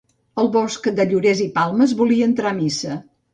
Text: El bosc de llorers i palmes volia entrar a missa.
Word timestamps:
El 0.43 0.47
bosc 0.53 0.89
de 0.99 1.05
llorers 1.11 1.43
i 1.45 1.47
palmes 1.59 1.95
volia 2.01 2.31
entrar 2.31 2.51
a 2.55 2.57
missa. 2.63 2.99